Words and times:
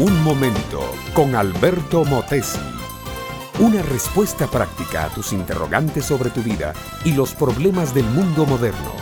Un 0.00 0.24
momento 0.24 0.80
con 1.12 1.34
Alberto 1.34 2.04
Motesi. 2.04 2.58
Una 3.58 3.82
respuesta 3.82 4.46
práctica 4.46 5.04
a 5.04 5.08
tus 5.10 5.32
interrogantes 5.32 6.06
sobre 6.06 6.30
tu 6.30 6.42
vida 6.42 6.72
y 7.04 7.12
los 7.12 7.34
problemas 7.34 7.94
del 7.94 8.06
mundo 8.06 8.46
moderno. 8.46 8.92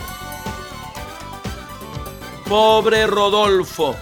Pobre 2.47 3.07
Rodolfo. 3.07 3.95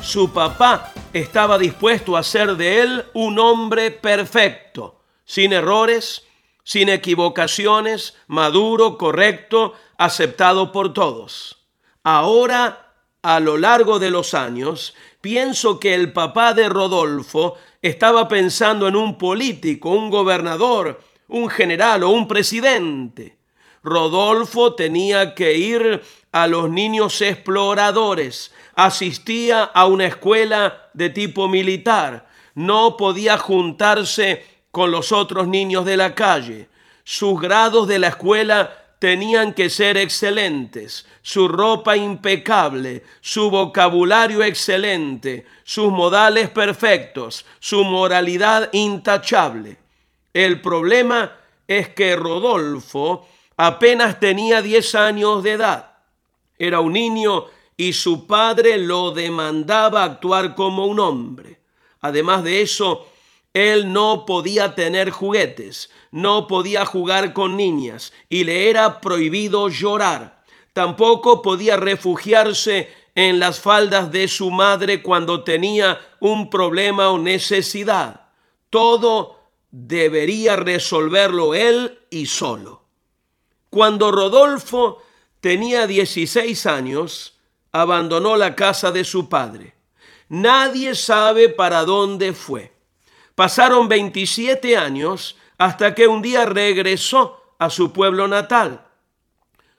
Su 0.00 0.32
papá 0.32 0.92
estaba 1.12 1.58
dispuesto 1.58 2.16
a 2.16 2.20
hacer 2.20 2.56
de 2.56 2.82
él 2.82 3.04
un 3.14 3.38
hombre 3.40 3.90
perfecto, 3.90 5.00
sin 5.24 5.52
errores, 5.52 6.23
sin 6.64 6.88
equivocaciones, 6.88 8.16
maduro, 8.26 8.98
correcto, 8.98 9.74
aceptado 9.98 10.72
por 10.72 10.92
todos. 10.92 11.64
Ahora, 12.02 12.94
a 13.22 13.40
lo 13.40 13.56
largo 13.56 13.98
de 13.98 14.10
los 14.10 14.34
años, 14.34 14.94
pienso 15.20 15.78
que 15.78 15.94
el 15.94 16.12
papá 16.12 16.52
de 16.52 16.68
Rodolfo 16.68 17.56
estaba 17.80 18.28
pensando 18.28 18.88
en 18.88 18.96
un 18.96 19.16
político, 19.16 19.90
un 19.90 20.10
gobernador, 20.10 21.00
un 21.28 21.48
general 21.48 22.02
o 22.02 22.10
un 22.10 22.28
presidente. 22.28 23.38
Rodolfo 23.82 24.74
tenía 24.74 25.34
que 25.34 25.54
ir 25.54 26.02
a 26.32 26.46
los 26.46 26.70
niños 26.70 27.20
exploradores, 27.20 28.52
asistía 28.74 29.62
a 29.62 29.86
una 29.86 30.06
escuela 30.06 30.90
de 30.94 31.10
tipo 31.10 31.48
militar, 31.48 32.26
no 32.54 32.96
podía 32.96 33.36
juntarse 33.36 34.53
con 34.74 34.90
los 34.90 35.12
otros 35.12 35.46
niños 35.46 35.84
de 35.84 35.96
la 35.96 36.16
calle. 36.16 36.68
Sus 37.04 37.40
grados 37.40 37.86
de 37.86 38.00
la 38.00 38.08
escuela 38.08 38.76
tenían 38.98 39.54
que 39.54 39.70
ser 39.70 39.96
excelentes, 39.96 41.06
su 41.22 41.46
ropa 41.46 41.96
impecable, 41.96 43.04
su 43.20 43.50
vocabulario 43.50 44.42
excelente, 44.42 45.46
sus 45.62 45.92
modales 45.92 46.50
perfectos, 46.50 47.46
su 47.60 47.84
moralidad 47.84 48.68
intachable. 48.72 49.76
El 50.32 50.60
problema 50.60 51.36
es 51.68 51.90
que 51.90 52.16
Rodolfo 52.16 53.28
apenas 53.56 54.18
tenía 54.18 54.60
10 54.60 54.94
años 54.96 55.44
de 55.44 55.52
edad. 55.52 55.98
Era 56.58 56.80
un 56.80 56.94
niño 56.94 57.44
y 57.76 57.92
su 57.92 58.26
padre 58.26 58.76
lo 58.78 59.12
demandaba 59.12 60.02
actuar 60.02 60.56
como 60.56 60.86
un 60.86 60.98
hombre. 60.98 61.60
Además 62.00 62.42
de 62.42 62.62
eso, 62.62 63.06
él 63.54 63.92
no 63.92 64.26
podía 64.26 64.74
tener 64.74 65.10
juguetes, 65.10 65.88
no 66.10 66.48
podía 66.48 66.84
jugar 66.84 67.32
con 67.32 67.56
niñas 67.56 68.12
y 68.28 68.42
le 68.42 68.68
era 68.68 69.00
prohibido 69.00 69.68
llorar. 69.68 70.42
Tampoco 70.72 71.40
podía 71.40 71.76
refugiarse 71.76 72.92
en 73.14 73.38
las 73.38 73.60
faldas 73.60 74.10
de 74.10 74.26
su 74.26 74.50
madre 74.50 75.02
cuando 75.02 75.44
tenía 75.44 76.00
un 76.18 76.50
problema 76.50 77.10
o 77.10 77.18
necesidad. 77.18 78.26
Todo 78.70 79.38
debería 79.70 80.56
resolverlo 80.56 81.54
él 81.54 82.00
y 82.10 82.26
solo. 82.26 82.82
Cuando 83.70 84.10
Rodolfo 84.10 85.00
tenía 85.40 85.86
16 85.86 86.66
años, 86.66 87.38
abandonó 87.70 88.36
la 88.36 88.56
casa 88.56 88.90
de 88.90 89.04
su 89.04 89.28
padre. 89.28 89.74
Nadie 90.28 90.96
sabe 90.96 91.48
para 91.48 91.84
dónde 91.84 92.32
fue. 92.32 92.73
Pasaron 93.34 93.88
27 93.88 94.76
años 94.76 95.36
hasta 95.58 95.94
que 95.94 96.06
un 96.06 96.22
día 96.22 96.44
regresó 96.46 97.40
a 97.58 97.70
su 97.70 97.92
pueblo 97.92 98.28
natal. 98.28 98.86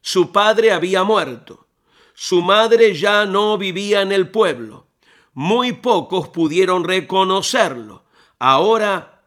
Su 0.01 0.31
padre 0.31 0.71
había 0.71 1.03
muerto. 1.03 1.67
Su 2.13 2.41
madre 2.41 2.93
ya 2.93 3.25
no 3.25 3.57
vivía 3.57 4.01
en 4.01 4.11
el 4.11 4.29
pueblo. 4.29 4.87
Muy 5.33 5.73
pocos 5.73 6.29
pudieron 6.29 6.83
reconocerlo. 6.83 8.03
Ahora 8.39 9.21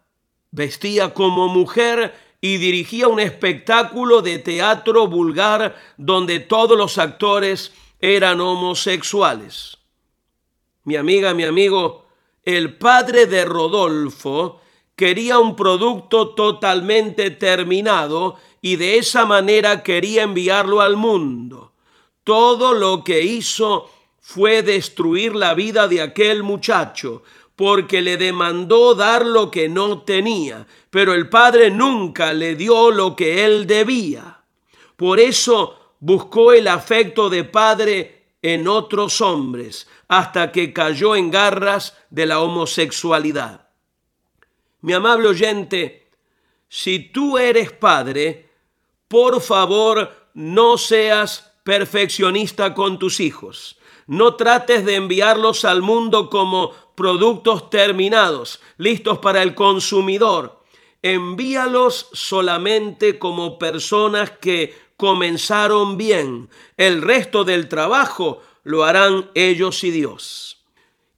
vestía 0.51 1.13
como 1.13 1.49
mujer 1.49 2.15
y 2.41 2.57
dirigía 2.57 3.09
un 3.09 3.21
espectáculo 3.21 4.23
de 4.23 4.39
teatro 4.39 5.07
vulgar 5.07 5.77
donde 5.97 6.41
todos 6.41 6.79
los 6.79 6.99
actores 6.99 7.73
eran 8.01 8.41
homosexuales. 8.41 9.79
Mi 10.85 10.97
amiga, 10.97 11.35
mi 11.35 11.45
amigo, 11.45 12.08
el 12.45 12.77
padre 12.79 13.27
de 13.27 13.45
Rodolfo 13.45 14.61
quería 14.97 15.39
un 15.39 15.55
producto 15.55 16.31
totalmente 16.31 17.31
terminado 17.31 18.37
y 18.61 18.77
de 18.77 18.99
esa 18.99 19.25
manera 19.27 19.83
quería 19.83 20.23
enviarlo 20.23 20.81
al 20.81 20.97
mundo. 20.97 21.73
Todo 22.25 22.75
lo 22.75 23.05
que 23.05 23.23
hizo 23.23 23.89
fue 24.21 24.63
destruir 24.63 25.35
la 25.35 25.55
vida 25.55 25.89
de 25.89 26.03
aquel 26.03 26.43
muchacho, 26.43 27.23
porque 27.57 28.03
le 28.03 28.17
demandó 28.17 28.95
dar 28.95 29.25
lo 29.25 29.51
que 29.51 29.69
no 29.69 30.03
tenía, 30.03 30.67
pero 30.91 31.15
el 31.15 31.29
padre 31.29 31.71
nunca 31.71 32.33
le 32.33 32.55
dio 32.55 32.91
lo 32.91 33.17
que 33.17 33.45
él 33.45 33.67
debía. 33.67 34.43
Por 34.97 35.19
eso 35.21 35.79
buscó 36.01 36.53
el 36.53 36.69
afecto 36.69 37.31
de 37.31 37.45
padre 37.45 38.18
en 38.43 38.69
otros 38.69 39.21
hombres 39.21 39.89
hasta 40.07 40.53
que 40.53 40.73
cayó 40.73 41.17
en 41.17 41.31
garras 41.31 41.97
de 42.11 42.27
la 42.27 42.41
homosexualidad. 42.41 43.69
Mi 44.81 44.93
amable 44.93 45.29
oyente, 45.29 46.09
si 46.69 47.01
tú 47.01 47.39
eres 47.39 47.73
padre, 47.73 48.51
por 49.09 49.41
favor 49.41 50.31
no 50.35 50.79
seas 50.79 51.53
perfeccionista 51.65 52.75
con 52.75 52.99
tus 52.99 53.21
hijos. 53.21 53.79
No 54.07 54.37
trates 54.37 54.85
de 54.85 54.95
enviarlos 54.95 55.65
al 55.65 55.83
mundo 55.83 56.31
como 56.31 56.73
productos 56.95 57.71
terminados, 57.71 58.61
listos 58.77 59.19
para 59.19 59.43
el 59.43 59.55
consumidor. 59.55 60.63
Envíalos 61.03 62.09
solamente 62.13 63.19
como 63.19 63.59
personas 63.59 64.31
que 64.31 64.75
comenzaron 64.99 65.97
bien. 65.97 66.51
El 66.77 67.01
resto 67.01 67.45
del 67.45 67.69
trabajo 67.69 68.43
lo 68.65 68.85
harán 68.85 69.31
ellos 69.35 69.83
y 69.85 69.91
Dios. 69.91 70.59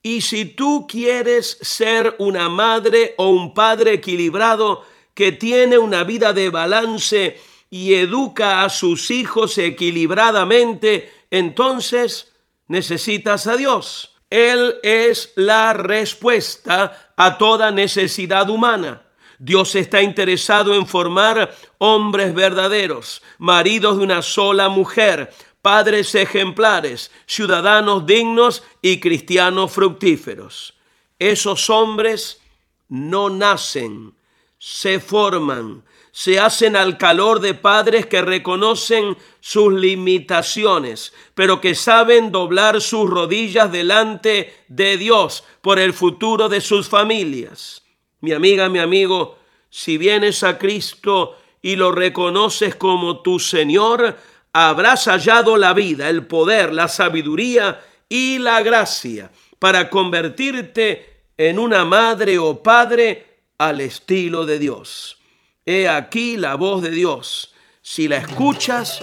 Y 0.02 0.20
si 0.20 0.44
tú 0.44 0.86
quieres 0.88 1.58
ser 1.60 2.14
una 2.18 2.48
madre 2.48 3.14
o 3.18 3.30
un 3.30 3.52
padre 3.52 3.94
equilibrado 3.94 4.84
que 5.14 5.32
tiene 5.32 5.78
una 5.78 6.04
vida 6.04 6.32
de 6.32 6.50
balance 6.50 7.40
y 7.70 7.94
educa 7.94 8.62
a 8.62 8.68
sus 8.68 9.10
hijos 9.10 9.58
equilibradamente, 9.58 11.12
entonces 11.30 12.32
necesitas 12.68 13.46
a 13.46 13.56
Dios. 13.56 14.14
Él 14.28 14.76
es 14.82 15.32
la 15.36 15.72
respuesta 15.72 17.12
a 17.16 17.38
toda 17.38 17.70
necesidad 17.70 18.48
humana. 18.48 19.02
Dios 19.42 19.74
está 19.74 20.02
interesado 20.02 20.74
en 20.74 20.86
formar 20.86 21.56
hombres 21.78 22.34
verdaderos, 22.34 23.22
maridos 23.38 23.96
de 23.96 24.04
una 24.04 24.20
sola 24.20 24.68
mujer, 24.68 25.32
padres 25.62 26.14
ejemplares, 26.14 27.10
ciudadanos 27.24 28.04
dignos 28.04 28.62
y 28.82 29.00
cristianos 29.00 29.72
fructíferos. 29.72 30.74
Esos 31.18 31.70
hombres 31.70 32.42
no 32.90 33.30
nacen, 33.30 34.12
se 34.58 35.00
forman, 35.00 35.84
se 36.12 36.38
hacen 36.38 36.76
al 36.76 36.98
calor 36.98 37.40
de 37.40 37.54
padres 37.54 38.04
que 38.04 38.20
reconocen 38.20 39.16
sus 39.40 39.72
limitaciones, 39.72 41.14
pero 41.34 41.62
que 41.62 41.74
saben 41.74 42.30
doblar 42.30 42.82
sus 42.82 43.08
rodillas 43.08 43.72
delante 43.72 44.54
de 44.68 44.98
Dios 44.98 45.44
por 45.62 45.78
el 45.78 45.94
futuro 45.94 46.50
de 46.50 46.60
sus 46.60 46.90
familias. 46.90 47.80
Mi 48.20 48.32
amiga, 48.32 48.68
mi 48.68 48.78
amigo, 48.78 49.38
si 49.70 49.98
vienes 49.98 50.42
a 50.42 50.58
Cristo 50.58 51.38
y 51.62 51.76
lo 51.76 51.92
reconoces 51.92 52.74
como 52.74 53.20
tu 53.20 53.38
Señor, 53.38 54.16
habrás 54.52 55.06
hallado 55.06 55.56
la 55.56 55.72
vida, 55.72 56.08
el 56.08 56.26
poder, 56.26 56.72
la 56.72 56.88
sabiduría 56.88 57.80
y 58.08 58.38
la 58.38 58.62
gracia 58.62 59.30
para 59.58 59.88
convertirte 59.88 61.24
en 61.36 61.58
una 61.58 61.84
madre 61.84 62.38
o 62.38 62.62
padre 62.62 63.44
al 63.58 63.80
estilo 63.80 64.46
de 64.46 64.58
Dios. 64.58 65.18
He 65.64 65.88
aquí 65.88 66.36
la 66.36 66.56
voz 66.56 66.82
de 66.82 66.90
Dios. 66.90 67.54
Si 67.82 68.08
la 68.08 68.18
escuchas, 68.18 69.02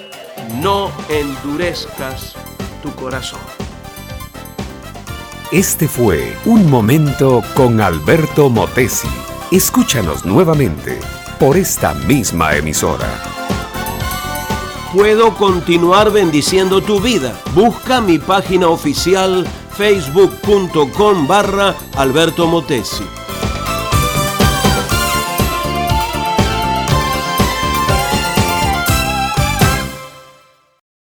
no 0.62 0.92
endurezcas 1.10 2.36
tu 2.84 2.94
corazón. 2.96 3.67
Este 5.52 5.88
fue 5.88 6.36
Un 6.44 6.70
Momento 6.70 7.42
con 7.56 7.80
Alberto 7.80 8.50
Motesi. 8.50 9.08
Escúchanos 9.50 10.26
nuevamente 10.26 11.00
por 11.40 11.56
esta 11.56 11.94
misma 11.94 12.54
emisora. 12.58 13.08
Puedo 14.94 15.34
continuar 15.36 16.12
bendiciendo 16.12 16.82
tu 16.82 17.00
vida. 17.00 17.34
Busca 17.56 18.02
mi 18.02 18.20
página 18.20 18.68
oficial 18.68 19.48
facebook.com 19.78 21.28
barra 21.28 21.74
Alberto 21.96 22.46
Motesi. 22.46 23.17